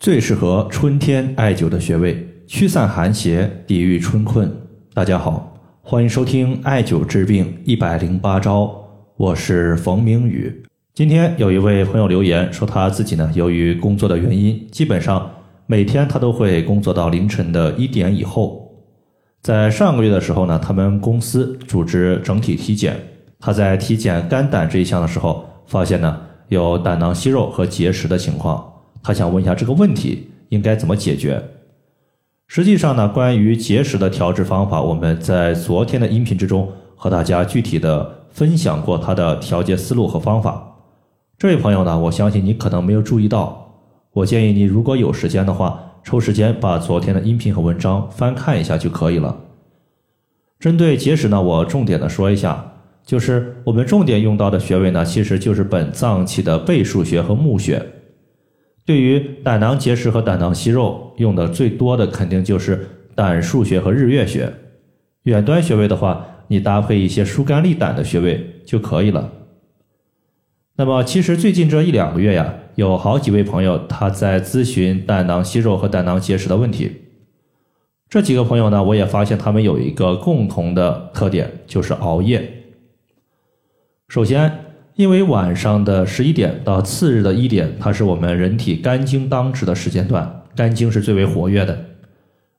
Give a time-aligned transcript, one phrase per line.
[0.00, 4.50] 最适合春天艾灸的穴位，驱散寒邪，抵御春困。
[4.94, 8.74] 大家好，欢迎收听艾灸治病一百零八招，
[9.18, 10.62] 我是冯明宇。
[10.94, 15.30] 今天有一位朋友留言说，他自己呢，由于工作的原因，基本上
[15.66, 18.74] 每天他都会工作到凌晨的一点以后。
[19.42, 22.96] 在上个月的时候呢，他们公司组织整体体检，
[23.38, 28.66] 他在体检肝胆这一项的时候，发现呢有胆囊息肉和结石的情况。
[29.02, 31.42] 他想问一下这个问题应该怎么解决？
[32.46, 40.76] 实际上呢，关于结石的调治方法，我们在昨天的音频之中和大家具体的分享过它的调节思路和方法。
[41.38, 43.72] 这位朋友呢，我相信你可能没有注意到，
[44.12, 49.36] 我建议你如果有时间的话，抽时间把昨天的音频和文章翻看一下就可以了。
[50.58, 52.72] 针对结石呢，我重点的说一下，
[53.06, 57.80] 就是我们重点用到的穴位呢，其实就是本脏器的背腧穴和募穴。
[58.90, 64.52] 对于胆囊结石和胆囊息肉，用的最多的肯定就是胆腧穴和日月穴。
[65.22, 69.30] 远端穴位的话，你搭配一些疏肝利胆的穴位就可以了。
[70.74, 76.90] 那么，其实最近这一两个月呀，有好几位朋友他在咨询胆囊息肉和胆囊结石的问题。
[78.08, 82.64] 这几个朋友呢，我也发现他们有一个共同的特点，就是熬夜。
[84.08, 91.86] 首先，因为晚上的十一点到次日的一点，它是我们人体肝经当值的时间段，肝经是最为活跃的。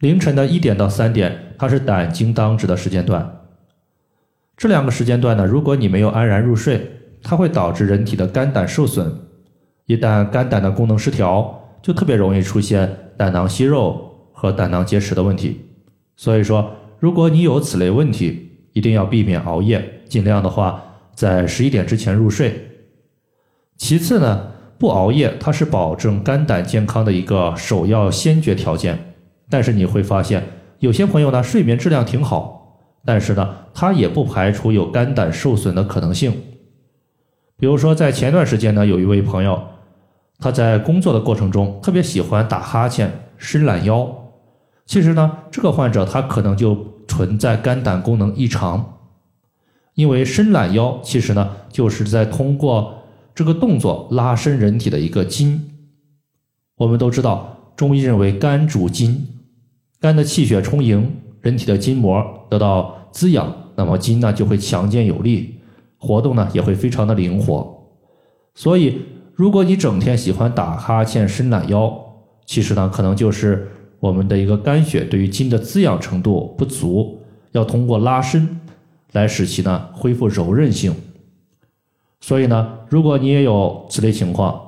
[0.00, 3.40] 凌晨的一点到三点，它是胆经当值的时间段。
[4.56, 6.90] 这两个时间段呢，如果你没有安然入睡，
[7.22, 9.10] 它会导致人体的肝胆受损。
[9.86, 15.62] 一旦肝胆的功能失调，就特别容易出现胆囊息肉和胆囊结石的问题。
[16.16, 20.82] 所以说，如果你有此类问题，一定要避免熬夜，尽量的话。
[21.16, 22.70] 在十一点之前入睡。
[23.76, 29.14] 其次呢，不熬夜，它是保证肝胆健康的一个首要先决条件。
[29.48, 30.44] 但是你会发现，
[30.78, 36.32] 有些朋友呢，睡眠质量挺好，但是呢，他也不排除有肝胆受损的可能性。
[37.58, 39.62] 比如说，在前段时间呢，有一位朋友，
[40.38, 44.06] 他在工作的过程中特别喜欢打哈欠、伸懒腰。
[44.84, 46.76] 其实呢，这个患者他可能就
[47.08, 48.95] 存在肝胆功能异常。
[49.96, 53.02] 因为伸懒腰，其实呢，就是在通过
[53.34, 55.70] 这个动作拉伸人体的一个筋。
[56.76, 59.26] 我们都知道，中医认为肝主筋，
[59.98, 65.54] 肝的气血充盈，人体的筋膜得到滋养，那么筋呢就会强健有力，
[65.96, 67.74] 活动呢也会非常的灵活。
[68.54, 69.00] 所以，
[69.34, 71.90] 如果你整天喜欢打哈欠、伸懒腰，
[72.44, 73.66] 其实呢，可能就是
[73.98, 78.60] 我们的一个肝血对于筋的滋养程度不足，要通过拉伸。
[79.16, 80.94] 来使其呢恢复柔韧性，
[82.20, 84.60] 所以呢，如果你也有此类情况，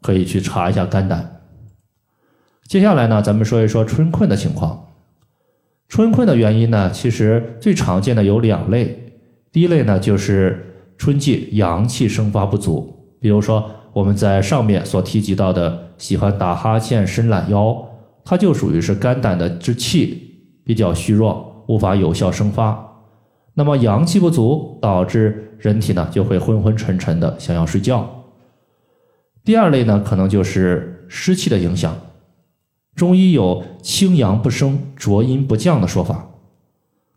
[0.00, 1.42] 可以去查一下肝胆。
[2.68, 4.86] 接下来呢，咱们说一说春困的情况。
[5.88, 9.12] 春困的原因呢，其实最常见的有两类。
[9.50, 17.88] 第一类呢，就是春季阳气生发不足，比如说我们在上面所提及到的，喜欢打哈欠、伸懒腰，
[18.24, 20.34] 它就属于是肝胆的之气
[20.64, 22.95] 比较虚弱，无法有效生发。
[23.58, 28.06] 那么阳气不足，导致人体呢就会昏昏沉沉的，想要睡觉。
[29.42, 31.96] 第二类呢，可能就是湿气的影响。
[32.94, 36.28] 中医有清阳不升、浊阴不降的说法，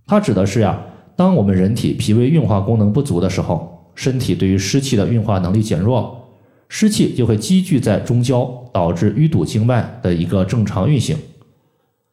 [0.07, 0.81] 它指的是呀，
[1.17, 6.25] 当我们人体脾胃运化功能不足的时候，身体对于湿气的运化能力减弱，
[6.69, 11.17] 湿气就会积聚在中焦，导致淤堵经脉的一个正常运行。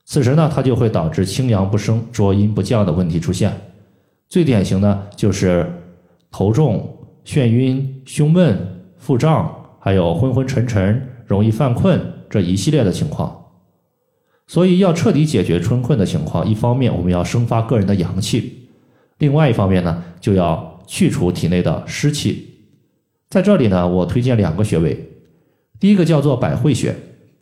[0.05, 3.53] 此时呢，它就会导致清阳不升、浊阴不降的问题出现。
[4.29, 5.65] 最典型的就是
[6.31, 13.45] 头重、眩晕、胸闷、腹胀，还有昏昏沉沉、容易犯困这一系列的情况。
[14.49, 18.69] 所以要彻底解决春困的情况，一方面我们要生发个人的阳气，
[19.19, 22.55] 另外一方面呢，就要去除体内的湿气。
[23.29, 25.09] 在这里呢，我推荐两个穴位，
[25.81, 26.95] 第一个叫做百会穴，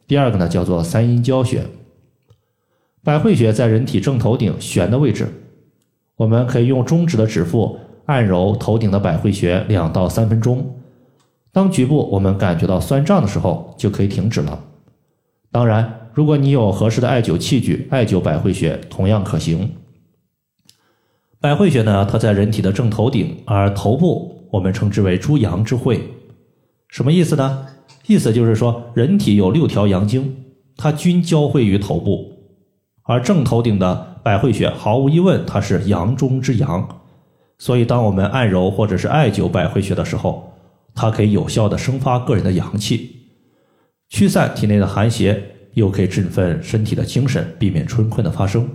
[0.07, 1.63] 第二个呢叫做三阴交穴。
[3.03, 5.29] 百会穴在人体正头顶悬的位置。
[6.17, 10.77] 我们可以用中指的指腹按揉头顶的百会穴两到三分钟，
[11.53, 14.65] 当局部我们感觉到酸胀的时候，就可以停止了。
[15.51, 19.73] 当然，如果你有合适的艾灸器具，艾灸百会穴同样可行。
[21.41, 26.01] 百会穴呢，它在人体的正头顶，而头部我们称之为诸阳之会。
[26.89, 27.67] 什么意思呢？
[28.07, 30.37] 意思就是说，人体有六条阳经，
[30.77, 32.34] 它均交汇于头部，
[33.05, 34.11] 而正头顶的。
[34.25, 37.03] 百会穴毫无疑问，它是阳中之阳，
[37.59, 40.55] 所以当我们按揉或者是艾灸百会穴的时候，
[40.95, 43.17] 它可以有效的生发个人的阳气。
[44.09, 45.43] 驱散体内的寒邪，
[45.75, 48.67] 又可以振奋身体的精神，避免春困的发生。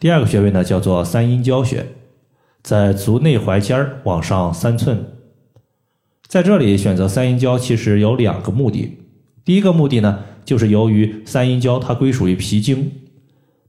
[0.00, 1.84] 第二个穴位呢，叫做三阴交穴，
[2.62, 5.04] 在足内踝尖儿往上三寸。
[6.26, 8.96] 在这里选择三阴交，其实有两个目的。
[9.44, 12.90] 第一个目的呢，就是由于三阴交它归属于脾经，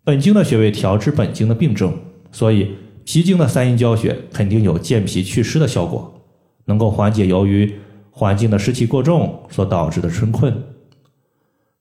[0.03, 1.97] 本经的穴位调治本经的病症，
[2.31, 2.71] 所以
[3.03, 6.21] 脾经的三阴交穴肯定有健脾祛湿的效果，
[6.65, 7.73] 能够缓解由于
[8.11, 10.53] 环境的湿气过重所导致的春困。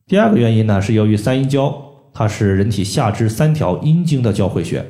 [0.06, 1.82] 第二个原因呢，是由于三阴交。
[2.16, 4.86] 它是人体下肢三条阴经的交汇穴。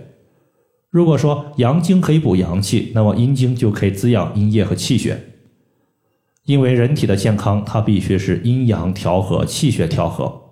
[0.91, 5.19] 如果说阳经可以补阳气，那么阴经就可以滋养阴液和气血。
[6.45, 10.43] 因为人体的健康，它必须是阴阳调和、气血调和，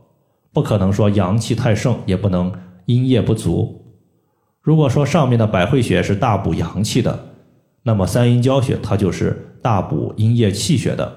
[0.52, 2.52] 不可能说阳气太盛，也不能
[2.86, 3.84] 阴液不足。
[4.62, 7.26] 如果说上面的百会穴是大补阳气的，
[7.82, 11.16] 那么三阴交穴它就是大补阴液气血的，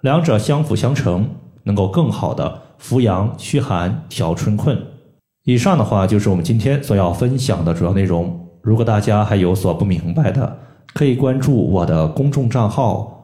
[0.00, 1.28] 两者相辅相成，
[1.64, 4.80] 能够更好的扶阳驱寒、调春困。
[5.44, 8.48] 以上的话就是我们今天所要分享的主要内容。
[8.62, 10.56] 如果大家还有所不明白的，
[10.94, 13.23] 可以关注我的公众账号